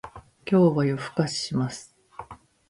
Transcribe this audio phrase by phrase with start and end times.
[0.49, 1.95] 今日は夜更かしします